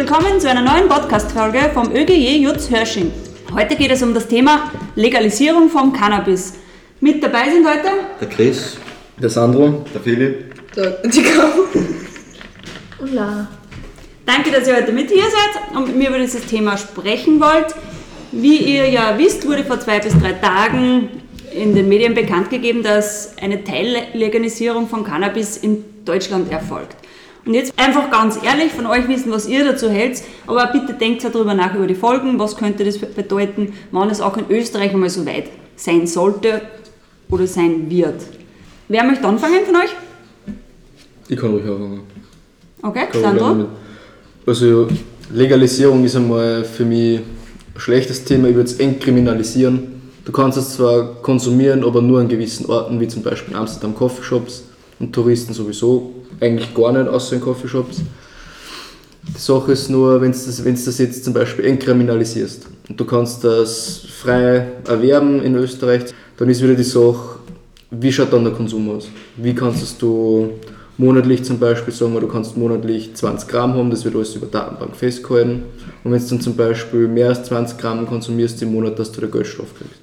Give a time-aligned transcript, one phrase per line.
[0.00, 3.12] willkommen zu einer neuen Podcast-Folge vom ÖGJ Jutz Hörsching.
[3.52, 6.54] Heute geht es um das Thema Legalisierung vom Cannabis.
[7.00, 8.78] Mit dabei sind heute Der Chris,
[9.20, 11.22] Der Sandro, der Philipp, Der, die.
[14.24, 17.74] Danke, dass ihr heute mit hier seid und mit mir über dieses Thema sprechen wollt.
[18.32, 21.10] Wie ihr ja wisst, wurde vor zwei bis drei Tagen
[21.52, 26.96] in den Medien bekannt gegeben, dass eine Teillegalisierung von Cannabis in Deutschland erfolgt.
[27.46, 31.24] Und jetzt einfach ganz ehrlich von euch wissen, was ihr dazu hält, aber bitte denkt
[31.24, 35.08] darüber nach über die Folgen, was könnte das bedeuten, wann es auch in Österreich einmal
[35.08, 36.62] so weit sein sollte
[37.30, 38.22] oder sein wird.
[38.88, 39.90] Wer möchte anfangen von euch?
[41.28, 42.00] ich kann ruhig anfangen.
[42.82, 43.66] Okay, Sandro?
[44.46, 44.88] Also
[45.32, 47.24] Legalisierung ist einmal für mich ein
[47.76, 50.00] schlechtes Thema, ich würde es entkriminalisieren.
[50.24, 53.94] Du kannst es zwar konsumieren, aber nur an gewissen Orten, wie zum Beispiel in Amsterdam
[53.94, 54.64] Coffeeshops
[54.98, 58.02] und Touristen sowieso eigentlich gar nicht, außer in Coffeeshops.
[59.22, 63.04] Die Sache ist nur, wenn du das, wenn's das jetzt zum Beispiel entkriminalisierst und du
[63.04, 66.04] kannst das frei erwerben in Österreich,
[66.36, 67.38] dann ist wieder die Sache,
[67.90, 69.08] wie schaut dann der Konsum aus?
[69.36, 70.52] Wie kannst du
[71.00, 74.46] monatlich zum Beispiel sagen, wir, du kannst monatlich 20 Gramm haben, das wird alles über
[74.46, 75.64] Datenbank festgehalten.
[76.04, 79.20] Und wenn du dann zum Beispiel mehr als 20 Gramm konsumierst im Monat, dass du
[79.20, 80.00] da Geldstrafe kriegst.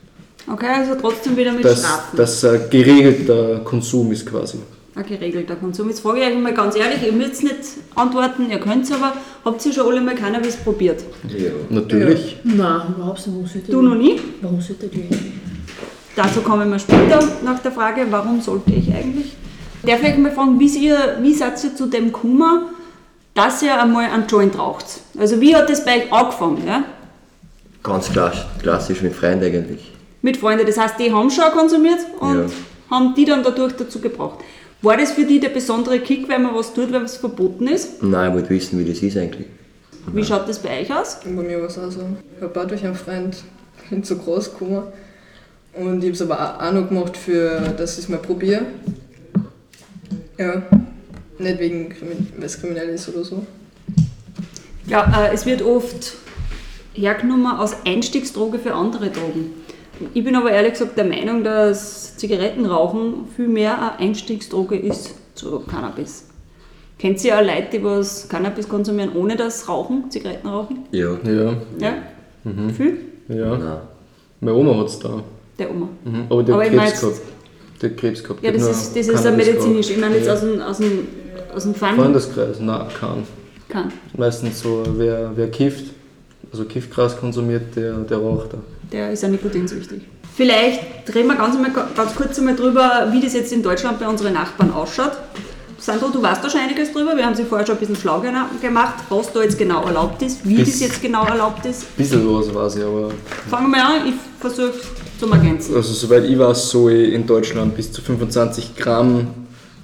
[0.52, 2.18] Okay, also trotzdem wieder mit Dass Strafen.
[2.18, 4.58] das ein geregelter Konsum ist quasi.
[4.98, 5.90] Ein geregelter Konsum.
[5.90, 7.56] Jetzt frage ich euch mal ganz ehrlich, ihr müsst nicht
[7.94, 9.14] antworten, ihr könnt es aber.
[9.46, 11.04] Habt ihr schon alle mal Cannabis probiert?
[11.30, 11.52] ja.
[11.70, 12.38] Natürlich.
[12.44, 13.28] Nein, überhaupt nicht.
[13.28, 14.20] Warum sollte Du noch nie?
[14.42, 15.02] Warum sollte ich?
[16.16, 19.34] Dazu kommen wir später nach der Frage, warum sollte ich eigentlich?
[19.86, 22.64] Darf ich euch mal fragen, wie, ihr, wie seid ihr zu dem gekommen,
[23.36, 24.86] dass ihr einmal einen Joint raucht?
[25.20, 26.64] Also wie hat das bei euch angefangen?
[26.66, 26.84] Ja?
[27.84, 29.92] Ganz klassisch, klassisch mit Freunden eigentlich.
[30.24, 32.46] Mit Freunden, das heißt, die haben schon konsumiert und Ja.
[32.90, 34.40] haben die dann dadurch dazu gebracht.
[34.82, 38.04] War das für die der besondere Kick, wenn man was tut, wenn es verboten ist?
[38.04, 39.48] Nein, ich wollte wissen, wie das ist eigentlich.
[40.14, 41.18] Wie schaut das bei euch aus?
[41.24, 42.02] Bei mir war es auch so.
[42.38, 43.36] Ich habe auch durch einen Freund
[43.90, 44.84] bin so groß gekommen.
[45.74, 48.66] Und ich habe es aber auch- noch gemacht, für, dass ich es mal probiere.
[50.38, 50.62] Ja.
[51.40, 51.94] Nicht wegen,
[52.38, 53.46] weil es kriminell ist oder so.
[54.88, 56.14] Ja, äh, es wird oft
[56.94, 59.52] hergenommen als Einstiegsdroge für andere Drogen.
[60.14, 65.60] Ich bin aber ehrlich gesagt der Meinung, dass Zigarettenrauchen viel mehr eine Einstiegsdroge ist zu
[65.62, 66.26] Cannabis.
[67.00, 70.80] Kennt ihr auch Leute, die was Cannabis konsumieren, ohne das Rauchen, Zigaretten rauchen?
[70.92, 71.12] Ja.
[71.24, 71.94] Ja, Ja?
[72.76, 72.98] Viel?
[73.28, 73.58] ja.
[73.58, 73.78] Nein.
[74.40, 75.22] Meine Oma hat es da.
[75.60, 75.90] Der Oma.
[76.06, 76.26] Mhm.
[76.30, 77.22] Aber die Aber hat Krebs gehabt.
[77.84, 78.44] Hat Krebs gehabt.
[78.44, 79.90] Ja, das ist, das ist ein medizinisch.
[79.90, 80.34] Ich meine jetzt Ja.
[80.34, 81.08] aus dem, aus dem,
[81.56, 81.96] aus dem Fun.
[81.96, 83.24] Freundeskreis, nein, kein.
[83.70, 83.92] Kann.
[84.16, 85.86] Meistens so, wer, wer kifft,
[86.52, 88.58] also Kiffgras konsumiert, der, der raucht da.
[88.92, 90.02] Der ist ja nikotinsüchtig.
[90.36, 90.82] Vielleicht
[91.14, 94.34] reden wir ganz, einmal, ganz kurz einmal drüber, wie das jetzt in Deutschland bei unseren
[94.34, 95.12] Nachbarn ausschaut.
[95.80, 97.16] Sandro, du weißt da schon einiges drüber.
[97.16, 100.40] Wir haben sie vorher schon ein bisschen schlau gemacht, was da jetzt genau erlaubt ist,
[100.48, 101.84] wie Bis- das jetzt genau erlaubt ist.
[101.84, 103.12] Ein bisschen was weiß ich, aber
[103.50, 104.74] Fangen wir an, ich versuche
[105.20, 105.76] zum Ergänzen.
[105.76, 109.28] also soweit ich weiß, soll in Deutschland bis zu 25 Gramm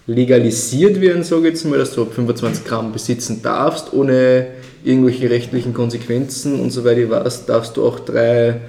[0.07, 4.47] legalisiert werden, sage ich jetzt mal, dass du ab 25 Gramm besitzen darfst, ohne
[4.83, 6.59] irgendwelche rechtlichen Konsequenzen.
[6.59, 8.61] Und soweit ich weiß, darfst du auch drei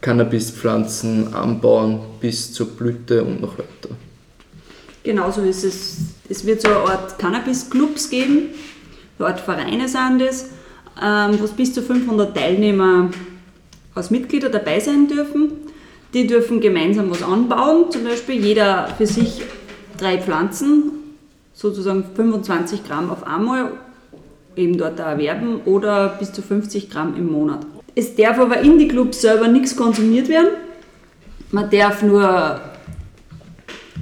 [0.00, 3.94] Cannabispflanzen anbauen bis zur Blüte und noch weiter.
[5.02, 5.96] Genauso ist es.
[6.28, 8.50] Es wird so eine Art Cannabis-Clubs geben,
[9.18, 10.22] so eine Art Vereine sind
[11.02, 13.10] ähm, wo bis zu 500 Teilnehmer
[13.94, 15.52] als Mitglieder dabei sein dürfen.
[16.14, 19.42] Die dürfen gemeinsam was anbauen, zum Beispiel jeder für sich
[19.98, 20.92] drei Pflanzen,
[21.52, 23.72] sozusagen 25 Gramm auf einmal,
[24.56, 27.66] eben dort erwerben oder bis zu 50 Gramm im Monat.
[27.94, 30.48] Es darf aber in die Clubs selber nichts konsumiert werden.
[31.50, 32.60] Man darf nur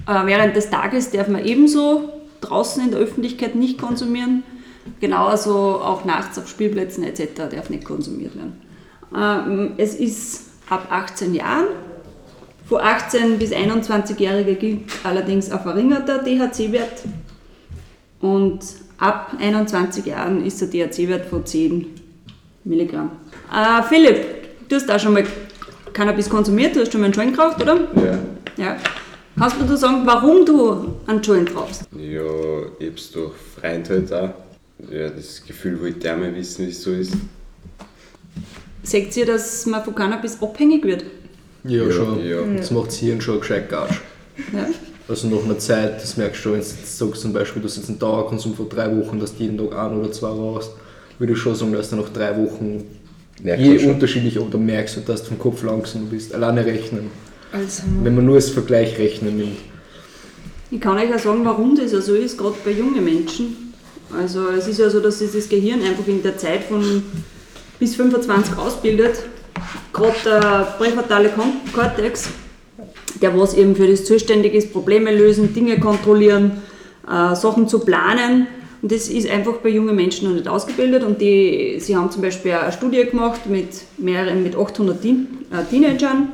[0.06, 2.10] äh, während des Tages darf man ebenso
[2.40, 4.42] draußen in der Öffentlichkeit nicht konsumieren.
[5.00, 7.48] Genauso auch nachts auf Spielplätzen etc.
[7.50, 8.60] darf nicht konsumiert werden.
[9.16, 11.66] Ähm, es ist ab 18 Jahren.
[12.66, 17.02] Für 18 bis 21-Jährige gilt allerdings ein verringerter THC-Wert.
[18.20, 18.60] Und
[18.98, 21.86] ab 21 Jahren ist der THC-Wert von 10
[22.64, 23.10] Milligramm.
[23.52, 25.24] Äh, Philipp, du hast auch schon mal
[25.92, 27.76] Cannabis konsumiert, du hast schon mal einen Joint geraucht, oder?
[27.96, 28.18] Ja.
[28.56, 28.76] Ja.
[29.38, 31.82] Kannst du sagen, warum du einen Joint rauchst?
[31.92, 32.22] Ja,
[32.78, 34.30] ich hab's durch Freund halt auch.
[34.90, 37.12] Ja, das Gefühl wollte ich auch mal wissen, wie es so ist.
[38.82, 41.04] Seht ihr, dass man von Cannabis abhängig wird?
[41.64, 42.24] Ja, Ja, schon.
[42.24, 42.42] ja.
[42.56, 44.00] Das macht das Hirn schon gescheit Gatsch.
[44.52, 44.66] Ja.
[45.06, 47.68] Also nach einer Zeit, das merkst du schon, wenn du jetzt sagst zum Beispiel, du
[47.68, 50.70] hast jetzt einen Dauerkonsum von drei Wochen, dass du jeden Tag ein oder zwei rauchst,
[51.18, 52.84] würde ich schon sagen, dass du nach drei Wochen
[53.42, 56.34] Merkst je unterschiedlich, aber du merkst, dass du vom Kopf langsam bist.
[56.34, 57.10] Alleine rechnen.
[57.52, 59.58] Also, Wenn man nur als Vergleich rechnen nimmt.
[60.70, 63.72] Ich kann euch auch sagen, warum das so ist, gerade bei jungen Menschen.
[64.16, 67.02] Also es ist ja so, dass sich das Gehirn einfach in der Zeit von
[67.78, 69.18] bis 25 ausbildet.
[69.92, 71.30] Gerade der präfrontale
[71.72, 72.28] Kortex,
[73.24, 76.62] der was eben für das zuständig ist, Probleme lösen, Dinge kontrollieren,
[77.08, 78.46] äh, Sachen zu planen.
[78.82, 81.02] Und das ist einfach bei jungen Menschen noch nicht ausgebildet.
[81.04, 85.64] Und die, sie haben zum Beispiel eine Studie gemacht mit mehreren, mit 800 Teen, äh,
[85.64, 86.32] Teenagern.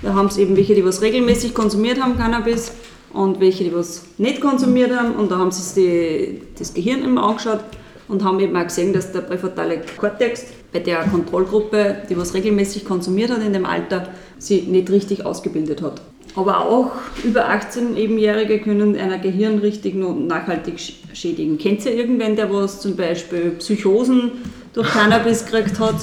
[0.00, 2.72] Da haben sie eben welche, die was regelmäßig konsumiert haben, Cannabis,
[3.12, 5.16] und welche, die was nicht konsumiert haben.
[5.16, 7.60] Und da haben sie das Gehirn immer angeschaut
[8.08, 12.84] und haben eben auch gesehen, dass der präfrontale Kortex bei der Kontrollgruppe, die was regelmäßig
[12.84, 14.08] konsumiert hat in dem Alter,
[14.38, 16.02] sie nicht richtig ausgebildet hat.
[16.34, 16.90] Aber auch
[17.24, 21.56] über 18-Jährige können einer Gehirn richtig und nachhaltig sch- schädigen.
[21.56, 24.32] Kennt ihr irgendwen, der was zum Beispiel Psychosen
[24.74, 25.94] durch Cannabis gekriegt hat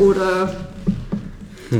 [0.00, 0.52] oder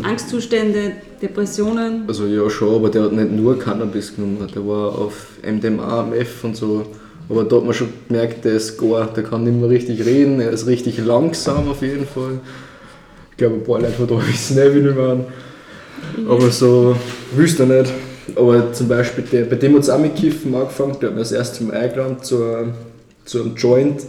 [0.05, 2.05] Angstzustände, Depressionen?
[2.07, 6.29] Also ja schon, aber der hat nicht nur Cannabis genommen, der war auf MDMA, Meth
[6.45, 6.87] und so.
[7.29, 10.41] Aber da hat man schon gemerkt, der ist gar, der kann nicht mehr richtig reden,
[10.41, 12.41] er ist richtig langsam auf jeden Fall.
[13.33, 15.25] Ich glaube, ein paar Leute von da wissen nicht, wie ich meine.
[16.29, 16.97] Aber so
[17.35, 17.93] wüsste er nicht.
[18.35, 21.23] Aber zum Beispiel, der, bei dem hat es auch mit Kiffen angefangen, der hat mir
[21.23, 22.73] das erste Mal eingeladen zu,
[23.25, 24.03] zu einem Joint.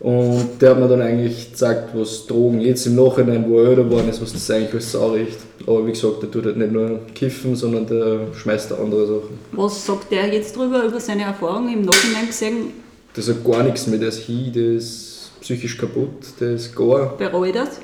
[0.00, 3.84] Und der hat mir dann eigentlich gezeigt, was Drogen jetzt im Nachhinein, wo er älter
[3.84, 5.38] geworden ist, was das eigentlich alles sauricht.
[5.70, 9.38] Aber wie gesagt, der tut halt nicht nur kiffen, sondern der schmeißt auch andere Sachen.
[9.52, 12.72] Was sagt der jetzt drüber, über seine Erfahrungen im Nachhinein gesehen?
[13.14, 17.16] Das hat gar nichts mehr, der ist hin, der ist psychisch kaputt, der ist gar.
[17.16, 17.78] Bereut das?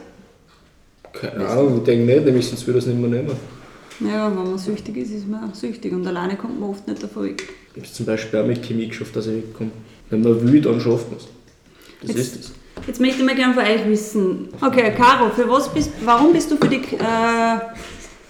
[1.12, 3.36] Keine Ahnung, ich denke nicht, nämlich sonst würde es nicht mehr nehmen.
[4.00, 7.00] Ja, wenn man süchtig ist, ist man auch süchtig und alleine kommt man oft nicht
[7.00, 7.48] davon weg.
[7.76, 9.70] Ich habe zum Beispiel auch mit Chemie geschafft, dass ich wegkomme.
[10.10, 11.26] Wenn man will, dann schafft man es.
[12.02, 12.52] Das Jetzt- ist es.
[12.86, 14.48] Jetzt möchte ich mal gerne von euch wissen.
[14.60, 17.58] Okay, Caro, für was bist, warum bist du für die äh,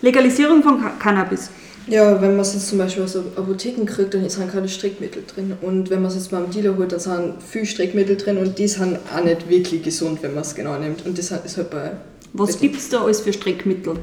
[0.02, 1.50] Legalisierung von Ca- Cannabis?
[1.88, 5.52] Ja, wenn man es jetzt zum Beispiel aus Apotheken kriegt, dann sind keine Streckmittel drin.
[5.60, 8.66] Und wenn man es jetzt beim Dealer holt, dann sind viel Streckmittel drin und die
[8.66, 11.06] sind auch nicht wirklich gesund, wenn man es genau nimmt.
[11.06, 11.92] Und das ist halt bei
[12.32, 13.94] Was gibt es da alles für Streckmittel?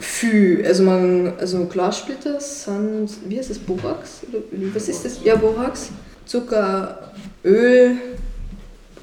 [0.00, 0.64] viel.
[0.66, 4.22] Also man, also Glassplitter sind, wie heißt das, Borax?
[4.74, 5.20] Was ist das?
[5.22, 5.90] Ja, Borax.
[6.26, 7.12] Zucker,
[7.44, 7.92] Öl,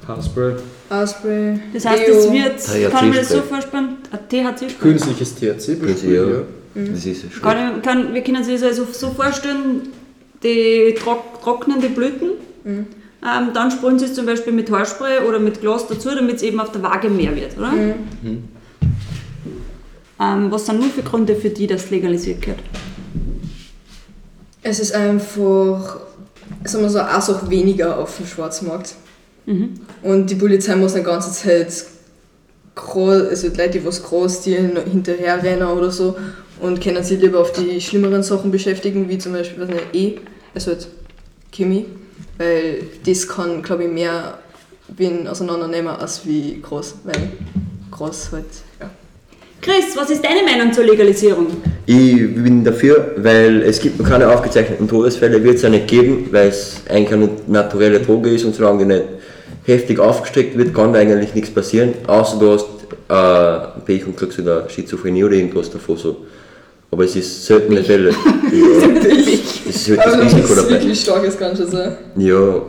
[0.06, 0.54] Haarspray.
[0.88, 1.60] Haarspray.
[1.72, 4.78] Das heißt, es wird, kann man das so vorstellen, ein THC -Spray.
[4.80, 6.24] Künstliches THC Künstlich, ja.
[6.24, 6.42] ja.
[6.74, 7.42] Das ist es.
[7.42, 9.88] Kann, kann, wir können uns das also so vorstellen,
[10.42, 12.30] die trock, trocknen die Blüten,
[12.64, 12.88] ähm,
[13.52, 16.60] dann sprühen sie es zum Beispiel mit Haarspray oder mit Glas dazu, damit es eben
[16.60, 17.72] auf der Waage mehr wird, oder?
[20.20, 22.58] Ähm, was sind nur für Gründe für die, dass legalisiert wird?
[24.62, 26.00] Es ist einfach,
[26.64, 28.94] sagen wir so, auch so weniger auf dem Schwarzmarkt.
[30.02, 31.86] Und die Polizei muss die ganze Zeit
[32.94, 36.16] also die Leute, die was groß die hinterherrennen oder so
[36.60, 40.18] und können sich lieber auf die schlimmeren Sachen beschäftigen, wie zum Beispiel, was E,
[40.54, 40.88] also halt
[41.52, 41.86] Chemie,
[42.38, 44.38] weil das kann, glaube ich, mehr
[44.88, 47.32] wen auseinandernehmen als wie groß, weil
[47.90, 48.46] groß halt,
[48.80, 48.90] ja.
[49.62, 51.48] Chris, was ist deine Meinung zur Legalisierung?
[51.84, 56.28] Ich bin dafür, weil es gibt noch keine aufgezeichneten Todesfälle, wird es ja nicht geben,
[56.30, 59.04] weil es eigentlich eine naturelle Droge ist und solange die nicht
[59.64, 62.66] heftig aufgestreckt wird, kann da eigentlich nichts passieren, außer du hast
[63.08, 66.16] äh, Pech und kriegst wieder Schizophrenie oder irgendwas davor so.
[66.90, 68.10] Aber es ist seltene Fälle.
[68.10, 69.62] ja, Natürlich.
[69.66, 70.70] das ist halt das Risiko es dabei.
[70.70, 71.96] wirklich stark ist, kann schon sein.
[72.16, 72.62] Ja,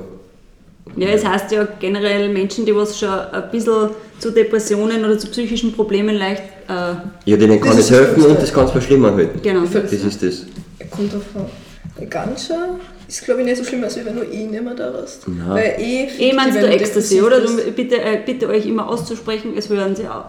[0.98, 5.28] Ja, es heißt ja generell Menschen, die was schon ein bisschen zu Depressionen oder zu
[5.28, 6.94] psychischen Problemen leicht, äh,
[7.26, 9.42] ja denen kann es ist helfen und das kann es verschlimmern halt.
[9.42, 9.61] genau.
[9.66, 10.45] Das ist das.
[10.90, 12.09] Kommt drauf an.
[12.09, 15.23] Ganja ist, glaube ich, nicht so schlimm, als wenn du eh nicht mehr da warst.
[15.28, 16.07] Weil eh.
[16.19, 17.42] Eh meinst wenn du Ecstasy, depressiv oder?
[17.42, 20.26] bist, Du, bitte, äh, bitte euch immer auszusprechen, es hören sie auch.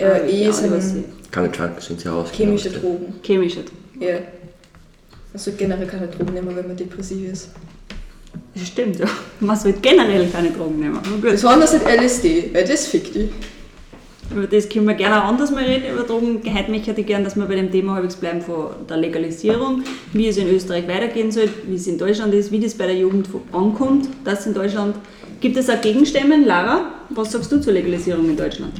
[0.00, 2.30] Ja, eh ja, sind was sie- Keine Junkies sind ja aus.
[2.32, 3.14] chemische Drogen.
[3.22, 3.60] Chemische.
[4.00, 4.16] Ja.
[5.34, 7.50] Also generell keine Drogen nehmen, wenn man depressiv ist.
[8.60, 9.06] Das stimmt, ja.
[9.40, 11.00] Man sollte generell keine Drogen nehmen.
[11.22, 13.30] Besonders nicht LSD, weil das fickt dich.
[14.30, 16.40] Über das können wir gerne auch anders mal reden, über Drogen.
[16.54, 20.28] Heute möchte ich gerne, dass wir bei dem Thema halbwegs bleiben von der Legalisierung, wie
[20.28, 23.28] es in Österreich weitergehen soll, wie es in Deutschland ist, wie das bei der Jugend
[23.50, 24.94] ankommt, das in Deutschland.
[25.40, 26.44] Gibt es auch Gegenstimmen?
[26.44, 28.74] Lara, was sagst du zur Legalisierung in Deutschland?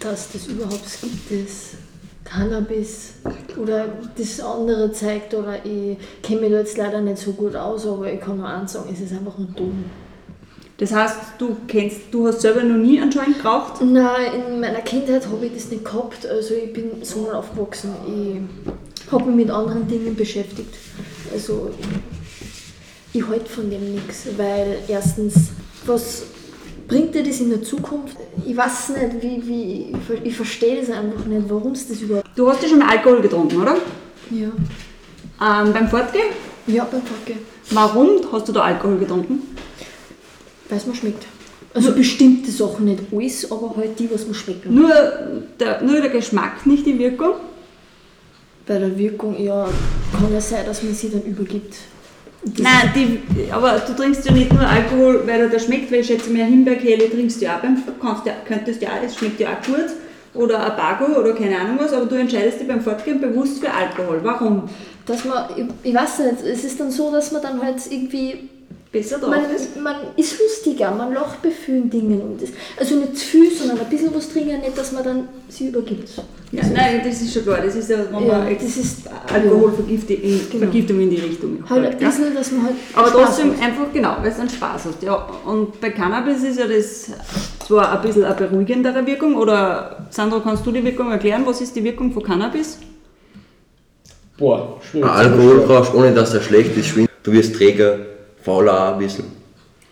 [0.00, 1.72] dass das überhaupt gibt, das
[2.28, 3.14] Cannabis
[3.56, 7.86] oder das andere zeigt, oder ich kenne mich da jetzt leider nicht so gut aus,
[7.86, 9.90] aber ich kann nur eins sagen, es ist einfach ein Drogen.
[10.76, 13.80] Das heißt, du kennst, du hast selber noch nie anscheinend geraucht?
[13.82, 17.90] Nein, in meiner Kindheit habe ich das nicht gehabt, also ich bin so mal aufgewachsen.
[18.06, 20.74] Ich habe mich mit anderen Dingen beschäftigt.
[21.32, 21.70] Also
[23.12, 25.48] ich halte von dem nichts, weil erstens,
[25.84, 26.22] was
[26.88, 28.16] bringt dir das in der Zukunft?
[28.46, 32.00] Ich weiß nicht, wie, wie ich, ver- ich verstehe das einfach nicht, warum es das
[32.00, 32.28] überhaupt.
[32.34, 33.76] Du hast ja schon mal Alkohol getrunken, oder?
[34.30, 34.48] Ja,
[35.40, 36.26] Ähm, beim Fortgehen?
[36.66, 37.38] ja beim Packe.
[37.70, 39.40] Warum hast du da Alkohol getrunken?
[40.68, 41.24] Weil es mir schmeckt.
[41.74, 44.74] Also bestimmte Sachen, nicht alles, aber halt die, was mir schmecken.
[44.74, 44.90] Nur
[45.60, 47.34] der, nur der Geschmack, nicht die Wirkung.
[48.66, 49.68] Bei der Wirkung, ja,
[50.12, 51.74] kann ja sein, dass man sie dann übergibt.
[52.58, 56.06] Nein, die, aber du trinkst ja nicht nur Alkohol, weil er da schmeckt, weil ich
[56.06, 59.48] schätze mal Himbeerkehle trinkst du ja auch beim, kannst ja, könntest ja es schmeckt ja
[59.48, 59.86] auch gut.
[60.34, 64.20] Oder Abago oder keine Ahnung was, aber du entscheidest dich beim Fortgehen bewusst für Alkohol.
[64.22, 64.68] Warum?
[65.08, 68.50] dass man, ich, ich weiß nicht, es ist dann so, dass man dann halt irgendwie,
[68.90, 69.78] Besser drauf man, ist?
[69.78, 72.22] man ist lustiger, man lacht bei vielen Dingen.
[72.22, 75.28] Und das, also nicht zu viel, sondern ein bisschen was trinken, nicht, dass man dann
[75.50, 76.08] sie übergibt.
[76.52, 77.58] Ja, nein, das ist schon klar.
[77.62, 80.58] Das ist ja, wenn Ja, man das ist- Alkoholvergiftung in, Genau.
[80.64, 82.08] Vergiftung in die Richtung Halt ein folgt, ja.
[82.08, 82.74] bisschen, dass man halt.
[82.94, 83.62] Aber Spaß trotzdem hat.
[83.62, 85.02] einfach genau, weil du dann Spaß hast.
[85.02, 85.28] Ja.
[85.44, 87.10] Und bei Cannabis ist ja das
[87.66, 91.42] zwar ein bisschen eine beruhigendere Wirkung, oder Sandro, kannst du die Wirkung erklären?
[91.44, 92.78] Was ist die Wirkung von Cannabis?
[94.38, 95.10] Boah, schwierig.
[95.10, 97.10] Alkohol brauchst, ohne dass er schlecht ist, schwindet.
[97.24, 97.98] Du wirst träger,
[98.48, 99.26] fauler bisschen.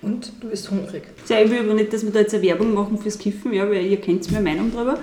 [0.00, 1.02] Und du bist hungrig.
[1.28, 3.68] Ja, ich will aber nicht, dass wir da jetzt eine Werbung machen fürs Kiffen, ja,
[3.68, 4.98] weil ihr kennt meine Meinung darüber.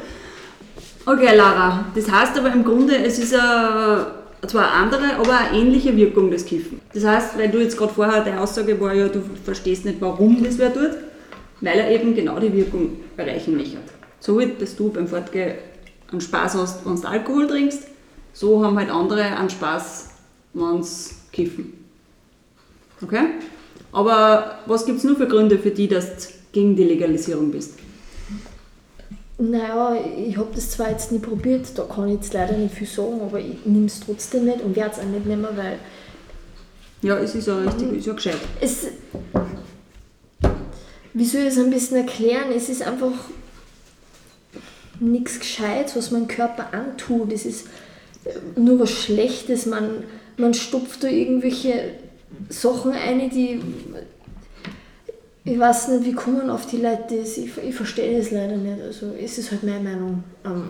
[1.05, 4.07] Okay, Lara, das heißt aber im Grunde, es ist eine,
[4.47, 6.79] zwar eine andere, aber eine ähnliche Wirkung des Kiffen.
[6.93, 10.43] Das heißt, weil du jetzt gerade vorher, deine Aussage war ja, du verstehst nicht, warum
[10.43, 10.91] das wer tut,
[11.61, 13.77] weil er eben genau die Wirkung erreichen möchte.
[14.19, 15.55] So wie, dass du beim Fortgehen
[16.11, 17.83] einen Spaß hast, wenn du Alkohol trinkst,
[18.31, 20.09] so haben halt andere einen Spaß,
[20.53, 21.82] wenn sie kiffen.
[23.03, 23.25] Okay?
[23.91, 27.73] Aber was gibt es nur für Gründe für die, dass du gegen die Legalisierung bist?
[29.37, 29.95] Naja,
[30.27, 33.19] ich habe das zwar jetzt nie probiert, da kann ich jetzt leider nicht viel sagen,
[33.21, 35.79] aber ich nehme es trotzdem nicht und werde es auch nicht nehmen, weil
[37.01, 38.37] Ja, es ist ja richtig, ist ja gescheit.
[38.61, 38.87] es.
[41.13, 42.51] Wie soll ich es ein bisschen erklären?
[42.55, 43.11] Es ist einfach
[44.99, 47.31] nichts Gescheites, was mein Körper antut.
[47.33, 47.67] Es ist
[48.55, 49.65] nur was Schlechtes.
[49.65, 50.03] Man,
[50.37, 51.91] man stopft da irgendwelche
[52.49, 53.61] Sachen ein, die.
[55.45, 57.37] Ich weiß nicht, wie kommen auf die Leute das?
[57.37, 58.81] Ich, ich verstehe das leider nicht.
[58.81, 60.23] Also, es ist halt meine Meinung.
[60.45, 60.63] Ähm,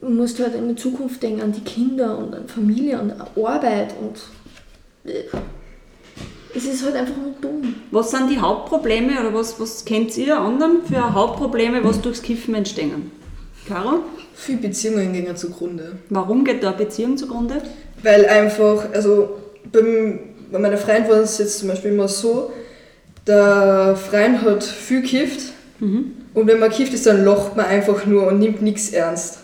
[0.00, 3.26] du musst halt an die Zukunft denken, an die Kinder und an Familie und an
[3.36, 4.20] Arbeit und.
[5.10, 5.22] äh,
[6.54, 7.76] Es ist halt einfach nur dumm.
[7.92, 12.54] Was sind die Hauptprobleme oder was, was kennt ihr anderen für Hauptprobleme, was durchs Kiffen
[12.54, 13.10] entstehen?
[13.68, 14.00] Caro,
[14.34, 15.98] Viele Beziehungen gehen zugrunde.
[16.10, 17.62] warum geht da eine Beziehung zugrunde?
[18.02, 19.30] Weil einfach, also
[19.70, 20.18] beim,
[20.50, 22.52] bei meiner Freund war es jetzt zum Beispiel immer so,
[23.26, 28.26] der Freund hat viel gekifft und wenn man kifft ist, dann lacht man einfach nur
[28.28, 29.38] und nimmt nichts ernst.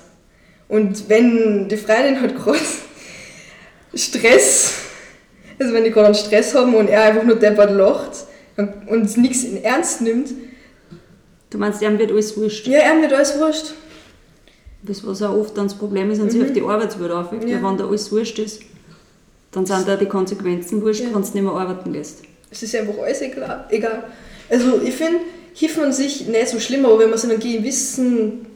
[0.68, 2.58] Und wenn die Freundin hat gerade
[3.94, 4.75] Stress,
[5.58, 9.44] also wenn die gerade einen Stress haben und er einfach nur deppert lacht und nichts
[9.44, 10.30] in Ernst nimmt,
[11.50, 12.66] Du meinst, ihm wird alles wurscht.
[12.66, 13.72] ja, er wird alles wurscht.
[14.82, 17.62] Das, was auch oft dann das Problem ist, wenn sich auf die Arbeitswelt aufwirkt, Ja.
[17.62, 18.60] wenn da alles wurscht ist,
[19.52, 21.07] dann sind da die Konsequenzen wurscht, Ja.
[21.07, 22.23] wenn du nicht mehr arbeiten gehst.
[22.50, 23.64] Es ist einfach alles egal.
[23.71, 24.05] egal.
[24.49, 25.19] Also ich finde,
[25.55, 28.47] Kiffen an sich nicht so schlimm, aber wenn man so einen gewissen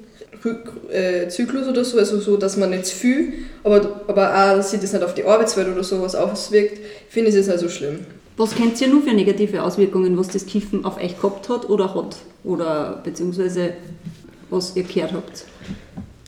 [0.44, 3.32] Rück- äh, Zyklus oder so, also so, dass man nicht zu viel,
[3.64, 7.36] aber, aber auch, dass sich das nicht auf die Arbeitswelt oder sowas auswirkt, finde ich
[7.36, 8.00] es nicht so schlimm.
[8.36, 11.94] Was kennt ihr nur für negative Auswirkungen, was das Kiffen auf euch gehabt hat oder
[11.94, 12.16] hat?
[12.44, 13.74] Oder beziehungsweise
[14.50, 15.44] was ihr gehört habt?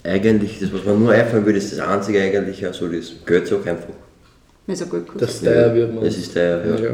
[0.04, 3.66] Eigentlich, das, was mir nur einfallen würde, ist das einzige eigentlich, ja, so das Geldsack
[3.66, 3.88] einfach.
[4.66, 5.22] Ja Geld kostet.
[5.22, 6.04] Das teuer wird man.
[6.04, 6.84] Es ist teuer, ja.
[6.84, 6.90] ja.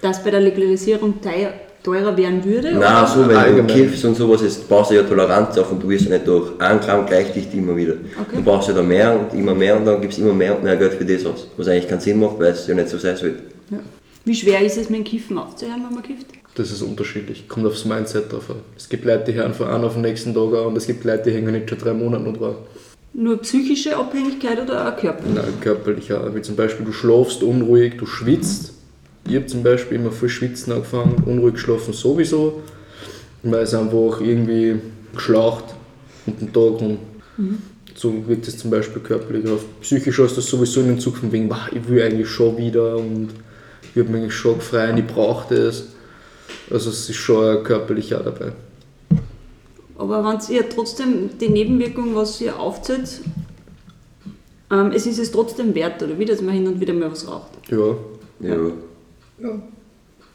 [0.00, 1.52] Dass bei der Legalisierung teuer,
[1.82, 2.72] teurer werden würde?
[2.72, 3.68] Nein, so, wenn Allgemein.
[3.68, 6.26] du kiffst und sowas, ist, baust du ja Toleranz auf und du wirst ja nicht
[6.26, 7.92] durch ein Gramm gleich dicht immer wieder.
[7.92, 8.36] Okay.
[8.36, 10.64] Du brauchst ja da mehr und immer mehr und dann gibst du immer mehr und
[10.64, 11.46] mehr Geld für das aus.
[11.56, 13.34] Was eigentlich keinen Sinn macht, weil es ja nicht so sein soll.
[13.70, 13.78] Ja.
[14.24, 16.26] Wie schwer ist es mit dem Kiffen aufzuhören, wenn man kifft?
[16.54, 18.56] Das ist unterschiedlich, kommt aufs Mindset drauf an.
[18.76, 21.02] Es gibt Leute, die hören von einem auf den nächsten Tag an und es gibt
[21.04, 22.56] Leute, die hängen nicht schon drei Monate noch dran.
[23.14, 25.24] Nur psychische Abhängigkeit oder auch Körper?
[25.34, 26.34] Nein, körperlich auch.
[26.34, 28.72] Wie zum Beispiel, du schlafst unruhig, du schwitzt.
[29.28, 32.62] Ich habe zum Beispiel immer viel Schwitzen angefangen, unruhig geschlafen sowieso,
[33.42, 34.76] weil es einfach irgendwie
[35.14, 35.64] geschlaucht
[36.26, 36.98] und den Tag und
[37.94, 39.64] so wirkt es zum Beispiel körperlich auf.
[39.82, 42.56] Psychisch hast du das sowieso in den Zug von wegen, "Bah, ich will eigentlich schon
[42.56, 43.28] wieder und
[43.94, 45.84] ich habe mich eigentlich schon gefreut und ich brauche das.
[46.70, 48.52] Also es ist schon körperlich auch dabei.
[50.02, 53.20] Aber wenn ihr trotzdem die Nebenwirkung, was ihr aufzählt,
[54.72, 57.28] ähm, es ist es trotzdem wert, oder wie, dass man hin und wieder mal was
[57.28, 57.52] raucht.
[57.70, 57.94] Ja.
[58.40, 58.56] Ja.
[59.40, 59.62] Ja.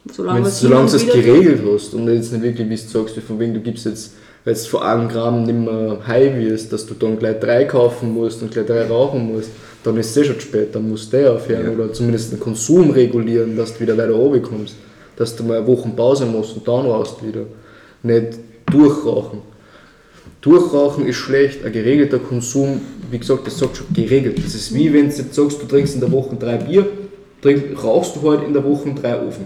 [0.09, 3.21] Solange du solange du es geregelt hast und jetzt nicht wirklich, wie du sagst, wie
[3.21, 4.13] von wegen du gibst jetzt,
[4.45, 8.13] weil jetzt vor einem Gramm nicht mehr high wirst, dass du dann gleich drei kaufen
[8.13, 9.49] musst und gleich drei rauchen musst,
[9.83, 11.71] dann ist es eh schon spät, dann musst du eh aufhören Ja.
[11.71, 14.75] oder zumindest den Konsum regulieren, dass du wieder weiter oben kommst.
[15.17, 17.41] Dass du mal eine Woche Pause machst und dann rauchst wieder.
[18.03, 18.39] Nicht
[18.71, 19.41] durchrauchen.
[20.47, 22.79] Durchrauchen ist schlecht, ein geregelter Konsum,
[23.11, 24.37] wie gesagt, das sagt schon geregelt.
[24.43, 26.87] Das ist wie wenn du jetzt sagst, du trinkst in der Woche drei Bier,
[27.41, 29.45] trink, rauchst du halt in der Woche drei Ofen.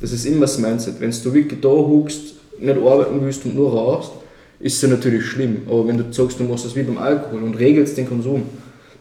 [0.00, 1.00] Das ist immer das Mindset.
[1.00, 4.12] Wenn du wirklich da huckst, nicht arbeiten willst und nur rauchst,
[4.60, 5.62] ist es ja natürlich schlimm.
[5.66, 8.42] Aber wenn du sagst, du machst das wie beim Alkohol und regelst den Konsum,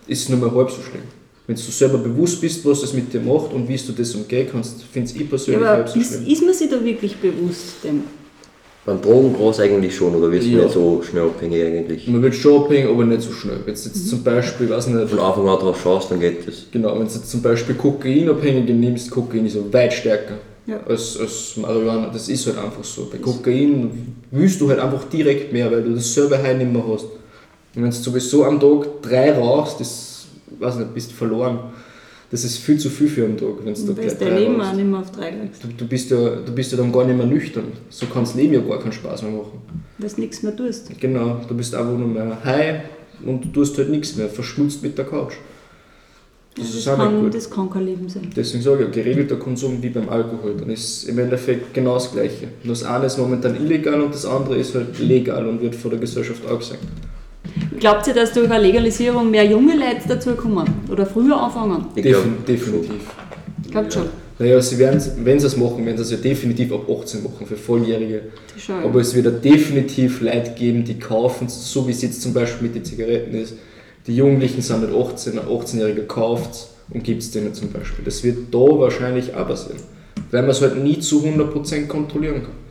[0.07, 1.03] ist es nur mal halb so schlimm.
[1.47, 4.47] Wenn du selber bewusst bist, was das mit dir macht und wie du das umgehen
[4.51, 6.27] kannst, finde ich Ja, persönlich aber halb so ist, schlimm.
[6.27, 8.03] ist man sich da wirklich bewusst dem?
[8.85, 10.63] Beim Drogengras eigentlich schon, oder wirst du Ja.
[10.63, 12.07] nicht so schnell abhängig eigentlich?
[12.07, 13.57] Man wird schon abhängen, aber nicht so schnell.
[13.65, 16.65] Wenn du jetzt zum Beispiel, weiß nicht, Von Anfang an drauf schaust, dann geht das.
[16.71, 20.35] Genau, wenn du jetzt zum Beispiel Kokainabhängige nimmst, Kokain ist ja weit stärker
[20.67, 20.79] Ja.
[20.87, 22.09] als, als Marihuana.
[22.13, 23.07] Das ist halt einfach so.
[23.11, 27.05] Bei Kokain willst du halt einfach direkt mehr, weil du dasselbe High nicht mehr hast.
[27.05, 30.25] Und wenn du sowieso am Tag drei rauchst, das,
[30.59, 31.57] weiß nicht, bist du verloren.
[32.35, 34.73] Das ist viel zu viel für einen Tag, wenn du da dein drei Leben auch
[34.73, 35.63] nicht mehr auf drei legst.
[35.63, 37.67] Du, du, bist ja, du bist ja dann gar nicht mehr nüchtern.
[37.89, 39.61] So kann das Leben ja gar keinen Spaß mehr machen.
[39.97, 40.89] Weil du nichts mehr tust.
[40.99, 42.81] Genau, du bist einfach nur mehr high
[43.25, 45.35] und du tust halt nichts mehr, verschmutzt mit der Couch.
[46.57, 48.29] Das Das, kann, das kann kein Leben sein.
[48.35, 52.49] Deswegen sage ich, geregelter Konsum wie beim Alkohol, dann ist im Endeffekt genau das Gleiche.
[52.63, 55.91] Nur das eine ist momentan illegal und das andere ist halt legal und wird von
[55.91, 56.83] der Gesellschaft auch gesagt.
[57.79, 60.65] Glaubt ihr, dass durch eine Legalisierung mehr junge Leute dazukommen?
[60.89, 61.85] Oder früher anfangen?
[61.95, 63.01] Ich glaub, Defin definitiv.
[63.71, 64.09] Glaubt schon.
[64.37, 67.45] Naja, sie werden, wenn sie es machen, werden sie es ja definitiv ab 18 machen,
[67.45, 68.23] für Volljährige.
[68.83, 72.33] Aber es wird ja definitiv Leute geben, die kaufen es, so wie es jetzt zum
[72.33, 73.53] Beispiel mit den Zigaretten ist.
[74.07, 78.03] Die Jugendlichen sind nicht 18, ein 18-Jähriger kauft es und gibt es denen zum Beispiel.
[78.03, 79.79] Das wird da wahrscheinlich auch passieren.
[80.31, 82.64] Weil man es halt nie zu 100% kontrollieren kann.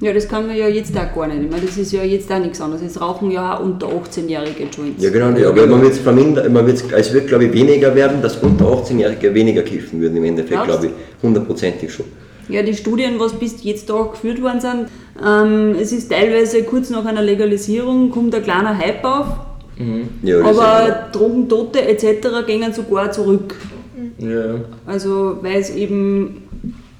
[0.00, 1.42] Ja, das kann man ja jetzt auch gar nicht.
[1.42, 2.82] Ich meine, das ist ja jetzt auch nichts anderes.
[2.82, 5.02] Es rauchen ja auch unter 18-jährige Joints.
[5.02, 8.22] Ja genau, aber man wird es vermindern, man wird's, es wird glaube ich weniger werden,
[8.22, 10.92] dass unter 18-Jährige weniger kiffen würden im Endeffekt, glaube ich.
[11.22, 12.06] Hundertprozentig schon.
[12.48, 14.86] Ja, die Studien, was bis jetzt da geführt worden sind,
[15.22, 19.26] ähm, es ist teilweise kurz nach einer Legalisierung kommt ein kleiner Hype auf,
[20.22, 22.28] Ja, das ist aber Drogentote etc.
[22.46, 23.54] gehen sogar zurück.
[24.18, 24.60] Ja.
[24.86, 26.44] Also weil es eben,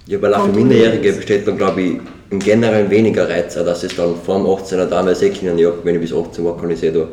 [0.06, 1.16] Ja, weil auch für Minderjährige ist.
[1.18, 1.92] besteht dann, glaube ich,
[2.30, 5.72] im Generellen weniger Reiz, auch dass es dann vor dem 18er damals eh können, ja,
[5.82, 7.08] wenn ich bis 18 war, kann ich eh da.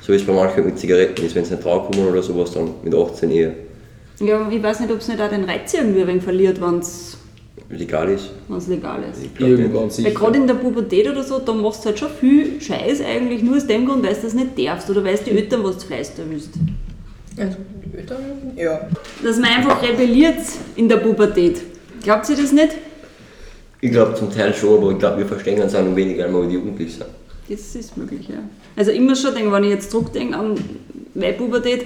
[0.00, 2.70] So ist es bei manchen mit Zigaretten, ist, wenn es nicht draufkommen oder sowas, dann
[2.82, 3.52] mit 18 eher
[4.20, 6.78] ja, ich weiß nicht, ob es nicht auch den Reiz irgendwie ein wenig verliert, wenn
[6.78, 7.16] es
[7.70, 8.30] legal ist.
[8.68, 9.24] legal ist.
[9.24, 10.08] Ich glaub Irgendwann sicher.
[10.08, 13.42] Weil gerade in der Pubertät oder so, da machst du halt schon viel Scheiß eigentlich
[13.42, 15.78] nur aus dem Grund, weil du das nicht darfst oder weil du die Eltern was
[15.78, 16.50] zu fleißern willst.
[17.36, 18.18] Also, die Eltern,
[18.56, 18.88] ja.
[19.22, 20.38] Dass man einfach rebelliert
[20.76, 21.62] in der Pubertät.
[22.02, 22.70] Glaubt ihr das nicht?
[23.84, 26.48] Ich glaube zum Teil schon, aber ich glaube, wir verstehen uns auch noch weniger, weil
[26.48, 27.04] wir jugendlich sind.
[27.46, 28.36] Das ist möglich, ja.
[28.76, 30.54] Also immer schon denke, wenn ich jetzt zurückdenke an
[31.12, 31.84] meine Pubertät,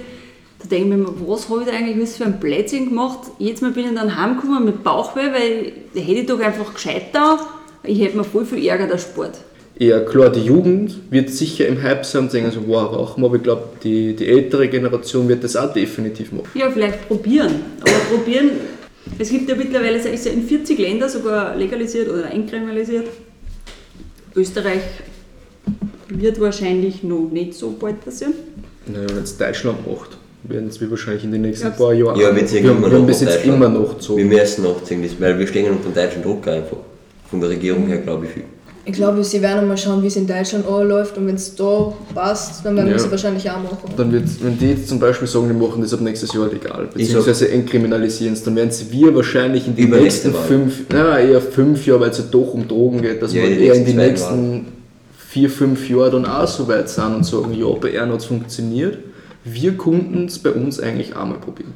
[0.59, 3.19] da denke ich mir immer, was habe ich da eigentlich für ein Blödsinn gemacht?
[3.37, 7.07] Jetzt Mal bin ich dann heimgekommen mit Bauchweh, weil da hätte ich doch einfach gescheit
[7.11, 7.37] da.
[7.83, 9.37] Ich hätte mir voll viel Ärger erspart.
[9.77, 13.35] Ja, klar, die Jugend wird sicher im Hype sein und sagen so, wow, rauchen, aber
[13.35, 16.47] ich glaube, die, die ältere Generation wird das auch definitiv machen.
[16.53, 17.55] Ja, vielleicht probieren.
[17.81, 18.51] Aber probieren,
[19.17, 23.07] es gibt ja mittlerweile, es ist ja in 40 Ländern sogar legalisiert oder einkriminalisiert.
[24.35, 24.81] Österreich
[26.09, 28.33] wird wahrscheinlich noch nicht so bald passieren.
[28.87, 32.19] Naja, wenn es Deutschland macht, werden es wir wahrscheinlich in den nächsten Glaubst paar Jahren.
[32.19, 34.17] Ja, wir ziehen wir, immer wir noch bis jetzt immer noch so.
[34.17, 36.77] Wir müssen nachziehen, das- weil wir stehen unter dem deutschen Druck einfach.
[37.29, 38.43] Von der Regierung her, glaube ich, viel.
[38.85, 41.93] Ich glaube, sie werden mal schauen, wie es in Deutschland läuft und wenn es da
[42.15, 43.03] passt, dann werden wir Ja.
[43.03, 43.77] es wahrscheinlich auch machen.
[43.95, 46.87] Dann wird, wenn die jetzt zum Beispiel sagen, die machen das ab nächstes Jahr legal,
[46.93, 51.41] beziehungsweise entkriminalisieren es, dann werden es wir wahrscheinlich in den Übernächste nächsten fünf, na, eher
[51.41, 53.85] fünf Jahre, weil es ja doch um Drogen geht, dass Ja, wir die eher in
[53.85, 54.65] die nächsten nächsten
[55.27, 58.25] vier, fünf Jahre dann auch so weit sind und sagen, ja, bei er hat es
[58.25, 58.97] funktioniert,
[59.43, 61.73] wir konnten es bei uns eigentlich auch mal probieren.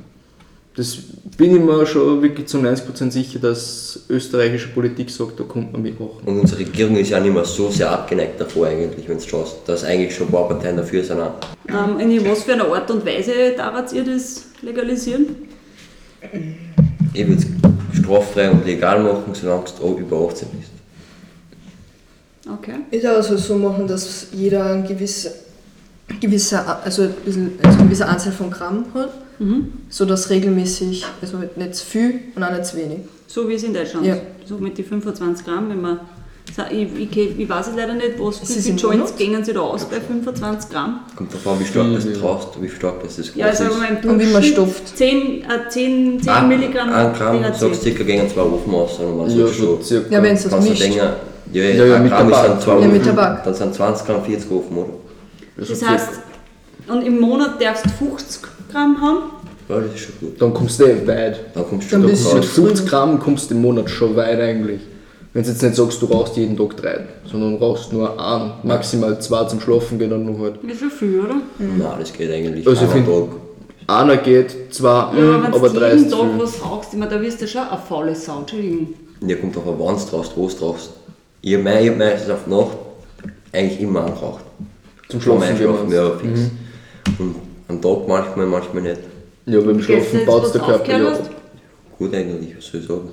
[0.75, 0.97] Das
[1.37, 5.83] bin ich mir schon wirklich zu 90% sicher, dass österreichische Politik sagt, da kommt man
[5.83, 6.21] mitmachen.
[6.25, 9.57] Und unsere Regierung ist ja nicht mehr so sehr abgeneigt davor eigentlich, wenn du schaust,
[9.67, 11.19] dass eigentlich schon ein paar Parteien dafür sind.
[11.19, 11.33] Auch.
[11.67, 15.35] Ähm, in was für einer Art und Weise darf ihr das legalisieren?
[17.13, 20.71] Ich würde es straffrei und legal machen, solange du auch über 18 bist.
[22.51, 22.79] Okay.
[22.89, 25.33] Ich würde also so machen, dass jeder eine gewisse,
[26.19, 29.13] gewisse, also ein bisschen, also eine gewisse Anzahl von Gramm hat,
[29.89, 32.99] so dass regelmäßig, also nicht zu viel und auch nicht zu wenig.
[33.27, 34.13] So wie es in Deutschland Ja.
[34.15, 34.21] ist.
[34.47, 35.99] So mit den 25 Gramm, wenn man.
[36.69, 39.53] Ich, ich, ich weiß es leider nicht, was Ist für viele im Joints gehen sie
[39.53, 40.99] da aus bei 25 Gramm.
[41.15, 43.71] Kommt davon, wie stark das du traust, wie stark das das Ja, also ist.
[43.71, 44.95] aber im Und wie man stopft.
[44.97, 47.59] 10, äh, 10, 10 Ein- Milligramm Ein Gramm, THC.
[47.59, 48.99] sagst du, circa gegen zwei Ofen aus.
[48.99, 50.13] Und man Ja, schon circa.
[50.13, 50.83] Ja, wenn es das du mischt.
[50.83, 50.97] denken,
[51.53, 52.47] ja, ja, Ja, mit Gramm ist Tabak.
[52.49, 53.43] dann zwei Ja, mit Tabak.
[53.45, 54.89] dann sind 20 Gramm 40 Ofen, oder?
[55.57, 56.09] Das heißt,
[56.89, 58.41] und im Monat darfst du 50
[58.73, 59.17] Gramm haben.
[59.69, 60.41] Ja, das ist schon gut.
[60.41, 61.39] Dann kommst du eh weit.
[61.53, 62.55] Dann kommst du Dann schon bist drauf Mit du- raus.
[62.55, 64.81] 50 Gramm kommst du im Monat schon weit eigentlich.
[65.31, 66.99] Wenn du jetzt nicht sagst, du rauchst jeden Tag drei,
[67.31, 70.55] sondern rauchst nur einen, maximal zwei zum Schlafen gehen dann noch halt.
[70.63, 71.35] Das ist schon viel, oder?
[71.57, 72.67] Nein, das geht eigentlich.
[72.67, 73.39] Also ich einmal find- am Tag.
[74.05, 76.39] Einer geht, zwei, Ja, mm, aber wenn drei du jeden ist zu Tag viel.
[76.41, 78.87] was rauchst, ich meine, da wirst du schon eine faule Sau, Entschuldigung.
[79.25, 80.89] Ja, kommt auch an, wann du drauchst, wo du drauchst.
[81.41, 82.77] Ich habe ich hab meistens auf die Nacht
[83.51, 84.43] eigentlich immer angeraucht.
[85.09, 86.39] Zum Schlafen meinem Schlafen, gehen ja, fix.
[87.19, 87.35] Und
[87.73, 89.01] am Tag manchmal, manchmal nicht.
[89.45, 91.19] Ja, beim Schlafen baut was der du Körper ja.
[91.97, 93.09] Gut eigentlich, was soll ich sagen.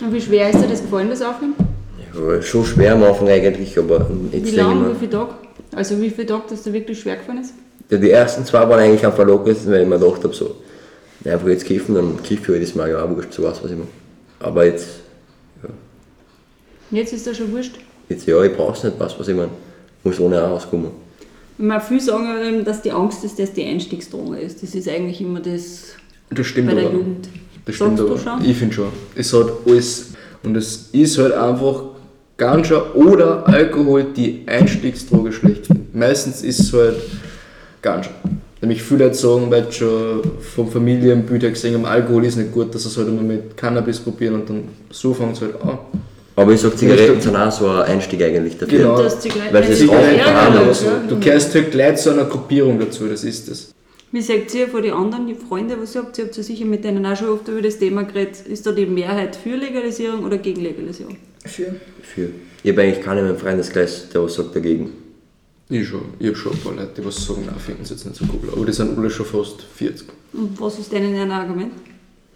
[0.00, 1.54] Und wie schwer ist dir das gefallen, das Aufnehmen?
[2.14, 5.30] Ja, schon schwer am Anfang eigentlich, aber Wie jetzt ich lange, wie viele Tage?
[5.74, 7.54] Also wie viele Tage, dass dir wirklich schwer gefallen ist?
[7.90, 10.56] Ja, die ersten zwei waren eigentlich einfach locker, weil ich mir gedacht habe, so,
[11.24, 13.62] ja, einfach jetzt kiffen, dann kiffe ich halt, ist mir ja auch wurscht, so was,
[13.62, 13.88] was ich mache.
[14.40, 14.88] Aber jetzt,
[16.90, 17.76] Jetzt ist das schon wurscht.
[18.08, 19.50] jetzt ja, ich brauch's nicht, was, was ich meine.
[20.02, 20.90] Muss ohne auch auskommen.
[21.60, 24.62] Meine, viele sagen dass die Angst ist, dass die Einstiegsdroge ist.
[24.62, 25.94] Das ist eigentlich immer das
[26.30, 26.94] Das stimmt bei der aber.
[26.94, 27.28] Jugend.
[27.66, 28.40] Das stimmt Sagst du aber.
[28.40, 28.50] schon?
[28.50, 28.88] Ich finde schon.
[29.14, 30.06] Es hat alles.
[30.42, 31.82] Und es ist halt einfach
[32.38, 35.88] Ganja oder Alkohol die Einstiegsdroge schlechthin.
[35.92, 36.96] Meistens ist es halt
[37.82, 38.08] Ganja.
[38.62, 42.82] Nämlich viele Leute sagen, weil schon vom Familienbüter gesehen haben, Alkohol ist nicht gut, dass
[42.82, 45.78] sie es halt immer mit Cannabis probieren und dann so fangen sie halt an.
[46.40, 48.78] Aber ich sag, Zigaretten sind auch so ein Einstieg eigentlich dafür.
[48.78, 49.02] Genau.
[49.02, 49.22] Das
[49.52, 50.86] Weil es Zigaretten auch genau, so.
[50.86, 51.20] ja, Du genau.
[51.20, 53.74] kehrst halt gleich zu einer Gruppierung dazu, das ist es.
[54.10, 56.64] Wie sagt ihr von den anderen, die Freunde, was ihr habt, ihr habt ja sicher
[56.64, 58.46] mit denen auch schon oft über das Thema geredet.
[58.48, 61.18] Ist da die Mehrheit für Legalisierung oder gegen Legalisierung?
[61.44, 61.76] Für.
[62.02, 62.30] Für.
[62.62, 64.90] Ich habe eigentlich keinen in meinem Freundeskreis, der was sagt dagegen.
[65.68, 66.00] Ich schon.
[66.18, 68.24] Ich habe schon ein paar Leute, die was sagen, nein, finden sie jetzt nicht so
[68.24, 68.50] cool.
[68.56, 70.08] Aber die sind alle schon fast 40.
[70.32, 71.72] Und was ist denen ein Argument?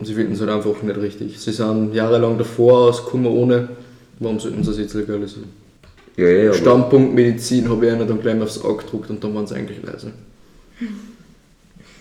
[0.01, 1.41] Sie finden es halt einfach nicht richtig.
[1.41, 3.69] Sie sind jahrelang davor ausgekommen ohne.
[4.21, 5.49] Warum sollten sie es jetzt legalisieren?
[6.17, 9.23] Ja, ja, aber Standpunkt Medizin habe ich einer dann gleich mal aufs Auge gedruckt und
[9.23, 10.13] dann waren sie eigentlich leise.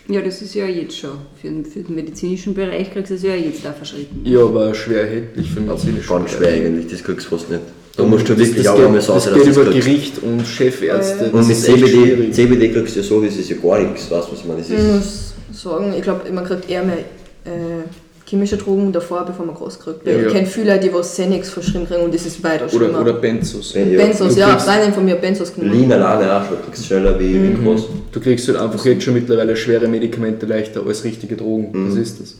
[0.08, 1.18] Ja, das ist ja jetzt schon.
[1.42, 4.22] Für den, für den medizinischen Bereich kriegst du es ja jetzt auch verschritten.
[4.26, 7.62] Ja, aber schwer erhältlich für medizinische ganz schwer eigentlich, das kriegst du fast nicht.
[7.96, 9.88] Da musst du wirklich auch einmal Das sagen, geht dass du über das kriegst.
[9.88, 11.26] Gericht und Chefärzte.
[11.26, 12.32] Und das mit CBD.
[12.32, 14.60] CBD kriegst du ja so, das ist ja gar nichts, weißt du, was ich meine?
[14.60, 16.98] Das Ich ist, muss sagen, ich glaube, man kriegt eher mehr
[17.46, 17.84] äh,
[18.26, 20.06] chemische Drogen davor, bevor man groß kriegt.
[20.06, 20.28] Weil Ja.
[20.28, 22.90] Ich kenne viele, die was Xenex verschrieben kriegen und das ist weiter schlimmer.
[22.90, 23.74] Oder, oder Benzos.
[23.74, 25.80] Ja, Benzos, du ja, kriegst- Freundin von mir Benzos genommen.
[25.80, 27.88] Lean alleine auch schon, kriegst du schneller wie, wie groß.
[28.12, 31.70] Du kriegst halt einfach jetzt schon mittlerweile schwere Medikamente leichter als richtige Drogen.
[31.72, 31.90] Mhm.
[31.90, 32.36] Das ist das.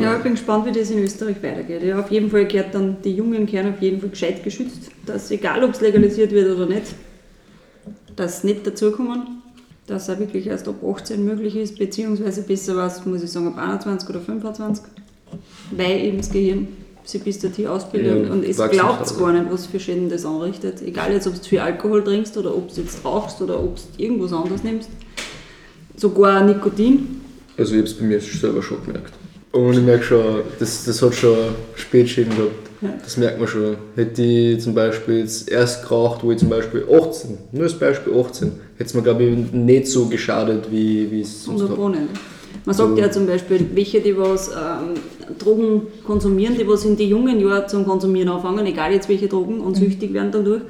[0.00, 1.82] Ja, ich bin gespannt, wie das in Österreich weitergeht.
[1.82, 5.30] Ja, auf jeden Fall gehört dann, die Jungen kehren auf jeden Fall gescheit geschützt, dass
[5.30, 6.86] egal ob es legalisiert wird oder nicht,
[8.16, 9.41] dass nicht dazukommen,
[9.86, 13.58] dass er wirklich erst ab 18 möglich ist, beziehungsweise besser was, muss ich sagen, ab
[13.58, 14.84] 21 oder 25,
[15.72, 16.68] weil eben das Gehirn
[17.04, 19.18] sich bis dorthin ausbildet Ja, und es glaubt kann.
[19.18, 20.82] gar nicht, was für Schäden das anrichtet.
[20.82, 24.02] Egal jetzt, ob du viel Alkohol trinkst oder ob du jetzt rauchst oder ob du
[24.02, 24.88] irgendwas anderes nimmst.
[25.96, 27.20] Sogar Nikotin.
[27.58, 29.14] Also ich habe es bei mir selber schon gemerkt.
[29.52, 31.36] Und ich merke schon, das, das hat schon
[31.74, 32.52] Spätschäden gehabt.
[32.80, 32.88] Ja.
[33.02, 33.76] Das merkt man schon.
[33.94, 38.12] Hätte ich zum Beispiel jetzt erst geraucht, wo ich zum Beispiel 18, nur als Beispiel
[38.18, 41.76] 18, hätte es mir glaube ich nicht so geschadet, wie, wie es sonst hat.
[41.76, 42.08] Bohnen.
[42.64, 42.96] Man sagt So.
[42.96, 44.94] ja zum Beispiel, welche, die was ähm,
[45.38, 49.60] Drogen konsumieren, die was in die jungen Jahren zum Konsumieren anfangen, egal jetzt welche Drogen,
[49.60, 50.62] und süchtig werden dadurch.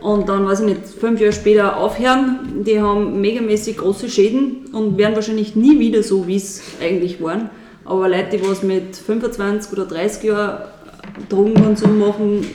[0.00, 4.98] Und dann, weiß ich nicht, fünf Jahre später aufhören, die haben megamäßig große Schäden und
[4.98, 7.48] werden wahrscheinlich nie wieder so, wie es eigentlich waren.
[7.84, 10.62] Aber Leute, die was mit 25 oder 30 Jahren
[11.28, 12.46] Drogenkonsum machen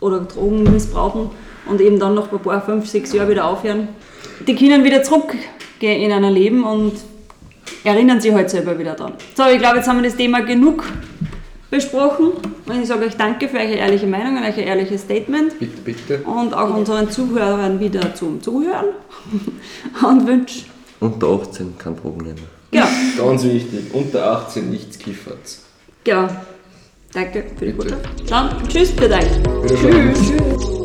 [0.00, 1.30] oder Drogen missbrauchen
[1.66, 3.88] und eben dann noch ein paar, fünf, sechs Jahre wieder aufhören,
[4.46, 6.94] die können wieder zurückgehen in ein Leben und
[7.84, 9.12] erinnern sich halt selber wieder dran.
[9.34, 10.84] So, ich glaube, jetzt haben wir das Thema genug
[11.70, 12.32] besprochen
[12.66, 16.18] und ich sage euch danke für eure ehrliche Meinung und euer ehrliches Statement Bitte, bitte.
[16.24, 18.86] und auch unseren Zuhörern wieder zum Zuhören
[20.02, 20.64] und wünsche,
[20.98, 22.59] Unter 18 kein Drogen nehmen.
[22.70, 22.86] Genau,
[23.18, 25.38] Ganz wichtig, unter 18 nichts kiffert.
[26.04, 26.28] genau.
[27.12, 28.08] Danke für die Botschaft.
[28.28, 29.24] Dann tschüss für euch.
[29.64, 30.14] Wiederschauen.
[30.14, 30.79] Tschüss.